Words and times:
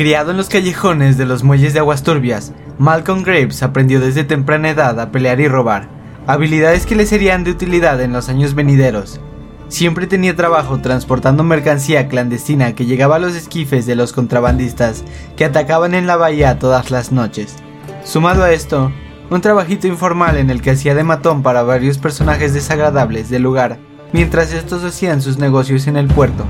Criado 0.00 0.30
en 0.30 0.38
los 0.38 0.48
callejones 0.48 1.18
de 1.18 1.26
los 1.26 1.44
muelles 1.44 1.74
de 1.74 1.80
aguas 1.80 2.02
turbias, 2.02 2.54
Malcolm 2.78 3.22
Graves 3.22 3.62
aprendió 3.62 4.00
desde 4.00 4.24
temprana 4.24 4.70
edad 4.70 4.98
a 4.98 5.12
pelear 5.12 5.40
y 5.40 5.48
robar, 5.48 5.90
habilidades 6.26 6.86
que 6.86 6.96
le 6.96 7.04
serían 7.04 7.44
de 7.44 7.50
utilidad 7.50 8.00
en 8.00 8.14
los 8.14 8.30
años 8.30 8.54
venideros. 8.54 9.20
Siempre 9.68 10.06
tenía 10.06 10.34
trabajo 10.34 10.80
transportando 10.80 11.44
mercancía 11.44 12.08
clandestina 12.08 12.74
que 12.74 12.86
llegaba 12.86 13.16
a 13.16 13.18
los 13.18 13.36
esquifes 13.36 13.84
de 13.84 13.94
los 13.94 14.14
contrabandistas 14.14 15.04
que 15.36 15.44
atacaban 15.44 15.94
en 15.94 16.06
la 16.06 16.16
bahía 16.16 16.58
todas 16.58 16.90
las 16.90 17.12
noches. 17.12 17.56
Sumado 18.02 18.42
a 18.42 18.52
esto, 18.52 18.90
un 19.30 19.40
trabajito 19.40 19.86
informal 19.86 20.36
en 20.36 20.50
el 20.50 20.60
que 20.60 20.72
hacía 20.72 20.94
de 20.94 21.04
matón 21.04 21.42
para 21.42 21.62
varios 21.62 21.98
personajes 21.98 22.52
desagradables 22.52 23.30
del 23.30 23.42
lugar, 23.42 23.78
mientras 24.12 24.52
estos 24.52 24.82
hacían 24.82 25.22
sus 25.22 25.38
negocios 25.38 25.86
en 25.86 25.96
el 25.96 26.08
puerto. 26.08 26.44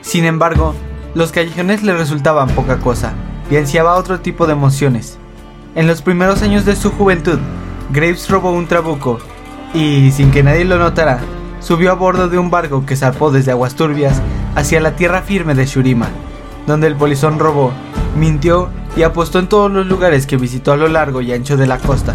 Sin 0.00 0.24
embargo, 0.24 0.74
los 1.14 1.32
callejones 1.32 1.82
le 1.82 1.96
resultaban 1.96 2.48
poca 2.50 2.78
cosa 2.78 3.14
y 3.50 3.56
ansiaba 3.56 3.96
otro 3.96 4.20
tipo 4.20 4.46
de 4.46 4.52
emociones. 4.52 5.18
En 5.74 5.88
los 5.88 6.02
primeros 6.02 6.42
años 6.42 6.64
de 6.64 6.76
su 6.76 6.92
juventud, 6.92 7.38
Graves 7.90 8.30
robó 8.30 8.52
un 8.52 8.68
trabuco 8.68 9.18
y, 9.74 10.12
sin 10.12 10.30
que 10.30 10.44
nadie 10.44 10.64
lo 10.64 10.78
notara, 10.78 11.18
subió 11.60 11.90
a 11.90 11.94
bordo 11.94 12.28
de 12.28 12.38
un 12.38 12.50
barco 12.50 12.86
que 12.86 12.96
zarpó 12.96 13.30
desde 13.32 13.50
aguas 13.50 13.74
turbias 13.74 14.22
hacia 14.54 14.80
la 14.80 14.94
tierra 14.94 15.22
firme 15.22 15.54
de 15.54 15.66
Shurima, 15.66 16.08
donde 16.66 16.86
el 16.86 16.96
polizón 16.96 17.38
robó, 17.38 17.72
mintió 18.16 18.70
y 18.96 19.02
apostó 19.02 19.38
en 19.38 19.48
todos 19.48 19.70
los 19.70 19.86
lugares 19.86 20.26
que 20.26 20.36
visitó 20.36 20.72
a 20.72 20.76
lo 20.76 20.88
largo 20.88 21.20
y 21.20 21.32
ancho 21.32 21.56
de 21.56 21.66
la 21.66 21.78
costa. 21.78 22.14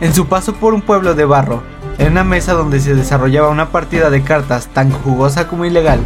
En 0.00 0.14
su 0.14 0.26
paso 0.26 0.54
por 0.54 0.74
un 0.74 0.82
pueblo 0.82 1.14
de 1.14 1.24
barro, 1.24 1.62
en 1.98 2.12
una 2.12 2.24
mesa 2.24 2.54
donde 2.54 2.80
se 2.80 2.94
desarrollaba 2.94 3.48
una 3.48 3.70
partida 3.70 4.10
de 4.10 4.22
cartas 4.22 4.68
tan 4.68 4.90
jugosa 4.90 5.46
como 5.46 5.64
ilegal, 5.64 6.00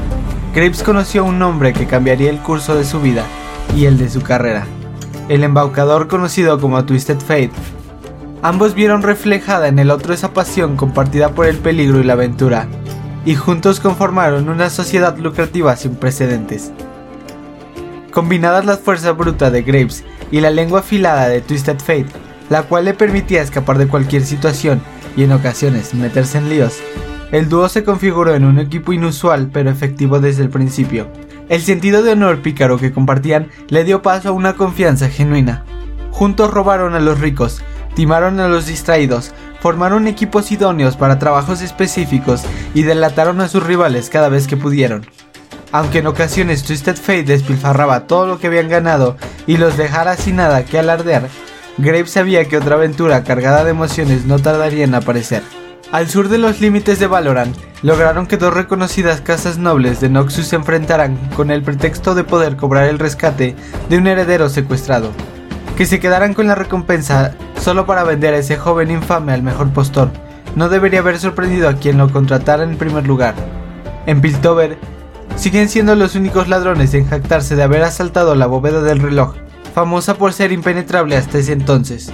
Graves 0.55 0.83
conoció 0.83 1.23
a 1.23 1.25
un 1.25 1.41
hombre 1.42 1.73
que 1.73 1.86
cambiaría 1.86 2.31
el 2.31 2.39
curso 2.39 2.75
de 2.77 2.84
su 2.84 3.00
vida 3.00 3.25
y 3.75 3.86
el 3.86 3.98
de 3.98 4.08
su 4.08 4.23
carrera, 4.23 4.67
el 5.28 5.45
embaucador 5.45 6.08
conocido 6.08 6.61
como 6.61 6.84
Twisted 6.84 7.20
Fate. 7.20 7.53
Ambos 8.42 8.75
vieron 8.75 9.03
reflejada 9.03 9.69
en 9.69 9.78
el 9.78 9.91
otro 9.91 10.14
esa 10.14 10.33
pasión 10.33 10.77
compartida 10.77 11.30
por 11.30 11.47
el 11.47 11.58
peligro 11.58 12.01
y 12.01 12.05
la 12.05 12.14
aventura, 12.14 12.69
y 13.25 13.34
juntos 13.34 13.80
conformaron 13.80 14.48
una 14.48 14.70
sociedad 14.70 15.17
lucrativa 15.19 15.77
sin 15.77 15.95
precedentes. 15.95 16.73
Combinadas 18.17 18.64
la 18.64 18.78
fuerza 18.78 19.12
bruta 19.12 19.50
de 19.50 19.61
Graves 19.61 20.03
y 20.31 20.41
la 20.41 20.48
lengua 20.48 20.81
afilada 20.81 21.28
de 21.28 21.42
Twisted 21.42 21.81
Fate, 21.81 22.06
la 22.48 22.62
cual 22.62 22.86
le 22.86 22.95
permitía 22.95 23.42
escapar 23.42 23.77
de 23.77 23.89
cualquier 23.89 24.25
situación 24.25 24.81
y 25.19 25.25
en 25.25 25.33
ocasiones 25.33 25.92
meterse 25.92 26.39
en 26.39 26.48
líos, 26.48 26.78
el 27.31 27.50
dúo 27.50 27.69
se 27.69 27.84
configuró 27.84 28.34
en 28.34 28.47
un 28.47 28.58
equipo 28.58 28.95
inusual 28.95 29.50
pero 29.53 29.69
efectivo 29.69 30.19
desde 30.19 30.42
el 30.45 30.48
principio. 30.48 31.08
El 31.50 31.61
sentido 31.61 32.03
de 32.03 32.12
honor 32.12 32.41
pícaro 32.41 32.78
que 32.78 32.91
compartían 32.91 33.50
le 33.69 33.84
dio 33.84 34.00
paso 34.00 34.30
a 34.30 34.33
una 34.33 34.55
confianza 34.55 35.11
genuina. 35.11 35.67
Juntos 36.11 36.51
robaron 36.51 36.95
a 36.95 37.01
los 37.01 37.20
ricos, 37.20 37.61
timaron 37.95 38.41
a 38.41 38.48
los 38.48 38.64
distraídos, 38.64 39.34
formaron 39.61 40.06
equipos 40.06 40.51
idóneos 40.53 40.97
para 40.97 41.19
trabajos 41.19 41.61
específicos 41.61 42.45
y 42.73 42.83
delataron 42.83 43.42
a 43.42 43.48
sus 43.48 43.62
rivales 43.62 44.08
cada 44.08 44.30
vez 44.30 44.47
que 44.47 44.56
pudieron. 44.56 45.05
Aunque 45.72 45.98
en 45.98 46.06
ocasiones 46.06 46.62
Twisted 46.62 46.97
Fate 46.97 47.25
despilfarraba 47.25 48.06
todo 48.06 48.27
lo 48.27 48.39
que 48.39 48.47
habían 48.47 48.69
ganado 48.69 49.17
y 49.47 49.56
los 49.56 49.77
dejara 49.77 50.17
sin 50.17 50.36
nada 50.36 50.64
que 50.64 50.78
alardear, 50.78 51.28
Graves 51.78 52.11
sabía 52.11 52.47
que 52.47 52.56
otra 52.56 52.77
aventura 52.77 53.25
cargada 53.25 53.64
de 53.64 53.70
emociones 53.70 54.25
no 54.25 54.39
tardaría 54.39 54.84
en 54.84 54.95
aparecer. 54.95 55.42
Al 55.92 56.08
sur 56.08 56.28
de 56.28 56.39
los 56.39 56.61
límites 56.61 56.98
de 56.98 57.06
Valorant, 57.06 57.56
lograron 57.83 58.27
que 58.27 58.39
dos 58.39 58.53
reconocidas 58.55 59.20
casas 59.20 59.58
nobles 59.58 60.00
de 60.00 60.08
Noxus 60.08 60.47
se 60.48 60.56
enfrentaran 60.56 61.17
con 61.36 61.50
el 61.50 61.62
pretexto 61.62 62.14
de 62.14 62.24
poder 62.24 62.57
cobrar 62.57 62.89
el 62.89 62.98
rescate 62.98 63.55
de 63.89 63.98
un 63.98 64.07
heredero 64.07 64.48
secuestrado, 64.48 65.11
que 65.77 65.86
se 65.86 66.01
quedaran 66.01 66.35
con 66.35 66.48
la 66.48 66.55
recompensa 66.55 67.35
solo 67.61 67.86
para 67.86 68.05
vender 68.05 68.35
a 68.35 68.39
ese 68.39 68.57
joven 68.57 68.90
infame 68.90 69.33
al 69.33 69.42
mejor 69.42 69.70
postor. 69.70 70.11
No 70.57 70.69
debería 70.69 71.01
haber 71.01 71.19
sorprendido 71.19 71.69
a 71.69 71.74
quien 71.74 71.98
lo 71.98 72.11
contratara 72.11 72.64
en 72.64 72.79
primer 72.79 73.07
lugar. 73.07 73.35
En 74.07 74.20
Piltover, 74.20 74.79
siguen 75.36 75.69
siendo 75.69 75.95
los 75.95 76.14
únicos 76.14 76.48
ladrones 76.48 76.95
en 76.95 77.07
jactarse 77.07 77.57
de 77.57 77.63
haber 77.63 77.83
asaltado 77.83 78.35
la 78.35 78.47
bóveda 78.47 78.83
del 78.83 79.01
reloj, 79.01 79.35
famosa 79.74 80.14
por 80.17 80.33
ser 80.33 80.52
impenetrable 80.52 81.17
hasta 81.17 81.39
ese 81.39 81.52
entonces. 81.52 82.13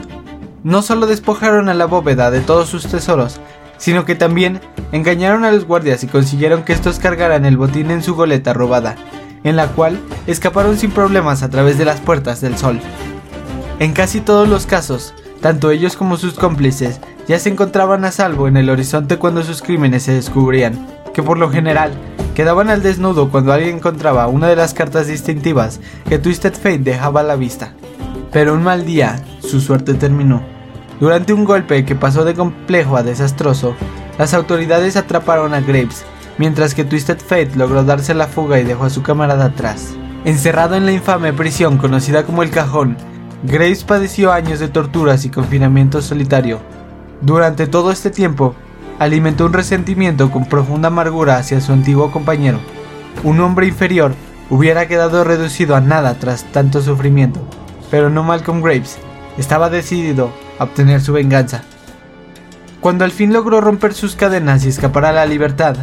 No 0.65 0.83
solo 0.83 1.07
despojaron 1.07 1.69
a 1.69 1.75
la 1.75 1.87
bóveda 1.87 2.31
de 2.31 2.41
todos 2.41 2.69
sus 2.69 2.87
tesoros, 2.87 3.41
sino 3.79 4.05
que 4.05 4.15
también 4.15 4.61
engañaron 4.93 5.45
a 5.45 5.53
los 5.53 5.65
guardias 5.65 6.05
y 6.05 6.09
consiguieron 6.09 6.63
que 6.63 6.73
estos 6.73 6.99
cargaran 6.99 7.47
el 7.47 7.57
botín 7.57 7.91
en 7.91 8.03
su 8.03 8.15
goleta 8.15 8.53
robada, 8.53 8.97
en 9.45 9.57
la 9.57 9.69
cual 9.69 9.99
escaparon 10.27 10.77
sin 10.77 10.91
problemas 10.91 11.43
a 11.43 11.51
través 11.51 11.79
de 11.79 11.85
las 11.85 12.01
puertas 12.01 12.41
del 12.41 12.57
sol. 12.57 12.81
En 13.79 13.93
casi 13.93 14.21
todos 14.21 14.49
los 14.49 14.67
casos, 14.67 15.15
tanto 15.41 15.71
ellos 15.71 15.97
como 15.97 16.17
sus 16.17 16.35
cómplices 16.35 17.01
ya 17.27 17.39
se 17.39 17.49
encontraban 17.49 18.05
a 18.05 18.13
salvo 18.13 18.47
en 18.47 18.57
el 18.57 18.71
horizonte 18.71 19.17
cuando 19.17 19.43
sus 19.43 19.63
crímenes 19.63 20.05
se 20.05 20.13
descubrían, 20.13 20.87
que 21.13 21.23
por 21.23 21.39
lo 21.39 21.51
general 21.51 21.93
quedaban 22.35 22.71
al 22.71 22.83
desnudo 22.83 23.31
cuando 23.31 23.53
alguien 23.53 23.77
encontraba 23.77 24.27
una 24.27 24.49
de 24.49 24.57
las 24.57 24.75
cartas 24.75 25.07
distintivas 25.07 25.81
que 26.09 26.19
Twisted 26.19 26.55
Fate 26.55 26.79
dejaba 26.79 27.21
a 27.21 27.25
la 27.25 27.37
vista. 27.37 27.73
Pero 28.33 28.55
un 28.55 28.63
mal 28.63 28.85
día, 28.85 29.23
su 29.41 29.61
suerte 29.61 29.95
terminó. 29.95 30.43
Durante 31.01 31.33
un 31.33 31.45
golpe 31.45 31.85
que 31.85 31.95
pasó 31.95 32.25
de 32.25 32.35
complejo 32.35 32.97
a 32.97 33.03
desastroso, 33.03 33.75
las 34.19 34.35
autoridades 34.35 34.97
atraparon 34.97 35.53
a 35.53 35.61
Graves, 35.61 36.05
mientras 36.39 36.75
que 36.75 36.85
Twisted 36.85 37.19
Fate 37.19 37.57
logró 37.57 37.85
darse 37.85 38.15
la 38.15 38.27
fuga 38.27 38.61
y 38.61 38.65
dejó 38.65 38.85
a 38.85 38.91
su 38.91 39.03
camarada 39.03 39.47
atrás. 39.47 39.95
Encerrado 40.25 40.77
en 40.77 40.87
la 40.87 40.93
infame 40.93 41.33
prisión 41.33 41.77
conocida 41.77 42.25
como 42.25 42.43
el 42.43 42.51
Cajón, 42.51 42.97
Graves 43.43 43.83
padeció 43.83 44.33
años 44.33 44.61
de 44.61 44.69
torturas 44.69 45.25
y 45.25 45.31
confinamiento 45.31 46.01
solitario. 46.01 46.61
Durante 47.21 47.67
todo 47.67 47.91
este 47.91 48.11
tiempo, 48.11 48.55
alimentó 49.03 49.47
un 49.47 49.53
resentimiento 49.53 50.31
con 50.31 50.45
profunda 50.45 50.89
amargura 50.89 51.37
hacia 51.37 51.61
su 51.61 51.73
antiguo 51.73 52.11
compañero. 52.11 52.61
Un 53.25 53.41
hombre 53.41 53.67
inferior 53.67 54.15
hubiera 54.49 54.87
quedado 54.87 55.25
reducido 55.25 55.75
a 55.75 55.81
nada 55.81 56.15
tras 56.15 56.45
tanto 56.53 56.81
sufrimiento, 56.81 57.41
pero 57.91 58.11
no 58.11 58.23
Malcolm 58.23 58.63
Graves. 58.63 58.99
Estaba 59.39 59.71
decidido 59.71 60.33
obtener 60.59 61.01
su 61.01 61.13
venganza. 61.13 61.65
Cuando 62.81 63.05
al 63.05 63.11
fin 63.11 63.33
logró 63.33 63.61
romper 63.61 63.95
sus 63.95 64.15
cadenas 64.15 64.65
y 64.65 64.69
escapar 64.69 65.05
a 65.05 65.13
la 65.13 65.27
libertad, 65.27 65.77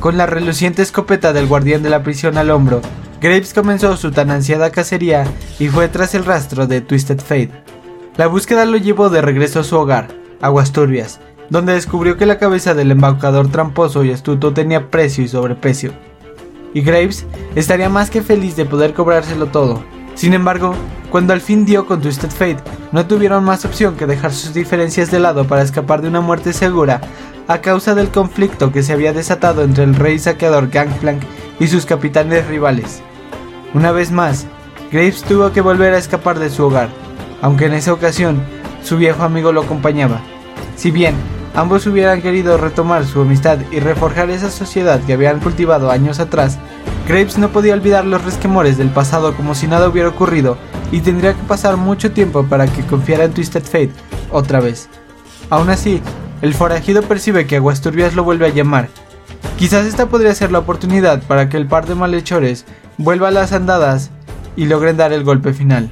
con 0.00 0.16
la 0.16 0.26
reluciente 0.26 0.82
escopeta 0.82 1.32
del 1.32 1.46
guardián 1.46 1.82
de 1.82 1.90
la 1.90 2.02
prisión 2.02 2.36
al 2.38 2.50
hombro, 2.50 2.80
Graves 3.20 3.54
comenzó 3.54 3.96
su 3.96 4.10
tan 4.10 4.30
ansiada 4.30 4.70
cacería 4.70 5.24
y 5.58 5.68
fue 5.68 5.88
tras 5.88 6.14
el 6.14 6.24
rastro 6.24 6.66
de 6.66 6.80
Twisted 6.80 7.20
Fate. 7.20 7.52
La 8.16 8.26
búsqueda 8.26 8.64
lo 8.64 8.76
llevó 8.78 9.10
de 9.10 9.22
regreso 9.22 9.60
a 9.60 9.64
su 9.64 9.76
hogar, 9.76 10.08
Aguas 10.40 10.72
Turbias, 10.72 11.20
donde 11.52 11.74
descubrió 11.74 12.16
que 12.16 12.24
la 12.24 12.38
cabeza 12.38 12.72
del 12.72 12.92
embaucador 12.92 13.46
tramposo 13.48 14.04
y 14.04 14.10
astuto 14.10 14.54
tenía 14.54 14.90
precio 14.90 15.22
y 15.22 15.28
sobreprecio. 15.28 15.92
Y 16.72 16.80
Graves 16.80 17.26
estaría 17.54 17.90
más 17.90 18.08
que 18.08 18.22
feliz 18.22 18.56
de 18.56 18.64
poder 18.64 18.94
cobrárselo 18.94 19.48
todo. 19.48 19.82
Sin 20.14 20.32
embargo, 20.32 20.74
cuando 21.10 21.34
al 21.34 21.42
fin 21.42 21.66
dio 21.66 21.84
con 21.84 22.00
Twisted 22.00 22.30
Fate, 22.30 22.62
no 22.90 23.04
tuvieron 23.04 23.44
más 23.44 23.66
opción 23.66 23.96
que 23.96 24.06
dejar 24.06 24.32
sus 24.32 24.54
diferencias 24.54 25.10
de 25.10 25.20
lado 25.20 25.46
para 25.46 25.60
escapar 25.60 26.00
de 26.00 26.08
una 26.08 26.22
muerte 26.22 26.54
segura 26.54 27.02
a 27.48 27.58
causa 27.58 27.94
del 27.94 28.08
conflicto 28.08 28.72
que 28.72 28.82
se 28.82 28.94
había 28.94 29.12
desatado 29.12 29.62
entre 29.62 29.84
el 29.84 29.94
rey 29.94 30.18
saqueador 30.18 30.70
Gangplank 30.70 31.20
y 31.60 31.66
sus 31.66 31.84
capitanes 31.84 32.46
rivales. 32.46 33.02
Una 33.74 33.92
vez 33.92 34.10
más, 34.10 34.46
Graves 34.90 35.22
tuvo 35.22 35.52
que 35.52 35.60
volver 35.60 35.92
a 35.92 35.98
escapar 35.98 36.38
de 36.38 36.48
su 36.48 36.64
hogar, 36.64 36.88
aunque 37.42 37.66
en 37.66 37.74
esa 37.74 37.92
ocasión 37.92 38.42
su 38.82 38.96
viejo 38.96 39.22
amigo 39.22 39.52
lo 39.52 39.60
acompañaba. 39.60 40.22
Si 40.76 40.90
bien 40.90 41.14
ambos 41.54 41.86
hubieran 41.86 42.22
querido 42.22 42.56
retomar 42.56 43.04
su 43.04 43.22
amistad 43.22 43.58
y 43.70 43.80
reforjar 43.80 44.30
esa 44.30 44.50
sociedad 44.50 45.00
que 45.00 45.12
habían 45.12 45.40
cultivado 45.40 45.90
años 45.90 46.20
atrás, 46.20 46.58
Graves 47.06 47.36
no 47.38 47.48
podía 47.50 47.74
olvidar 47.74 48.04
los 48.04 48.24
resquemores 48.24 48.78
del 48.78 48.90
pasado 48.90 49.34
como 49.34 49.54
si 49.54 49.66
nada 49.66 49.88
hubiera 49.88 50.08
ocurrido 50.08 50.56
y 50.92 51.00
tendría 51.00 51.34
que 51.34 51.42
pasar 51.42 51.76
mucho 51.76 52.12
tiempo 52.12 52.44
para 52.44 52.66
que 52.66 52.86
confiara 52.86 53.24
en 53.24 53.32
Twisted 53.32 53.64
Fate 53.64 53.92
otra 54.30 54.60
vez. 54.60 54.88
Aún 55.50 55.68
así, 55.70 56.00
el 56.40 56.54
forajido 56.54 57.02
percibe 57.02 57.46
que 57.46 57.56
Aguasturbias 57.56 58.14
lo 58.14 58.24
vuelve 58.24 58.46
a 58.46 58.50
llamar. 58.50 58.88
Quizás 59.58 59.86
esta 59.86 60.06
podría 60.06 60.34
ser 60.34 60.52
la 60.52 60.60
oportunidad 60.60 61.22
para 61.22 61.48
que 61.48 61.56
el 61.56 61.66
par 61.66 61.86
de 61.86 61.94
malhechores 61.94 62.64
vuelva 62.98 63.28
a 63.28 63.32
las 63.32 63.52
andadas 63.52 64.10
y 64.56 64.66
logren 64.66 64.96
dar 64.96 65.12
el 65.12 65.24
golpe 65.24 65.52
final. 65.52 65.90